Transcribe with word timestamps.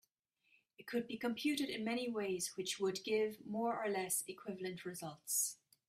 It 0.79 0.87
could 0.87 1.05
be 1.07 1.15
computed 1.15 1.69
in 1.69 1.83
many 1.85 2.09
ways 2.09 2.57
which 2.57 2.79
would 2.79 3.03
give 3.03 3.45
more 3.45 3.79
or 3.79 3.87
less 3.87 4.23
equivalent 4.27 4.83
results. 4.83 5.57